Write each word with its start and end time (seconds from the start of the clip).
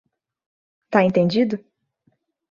Tá 0.89 1.03
entendido? 1.03 1.63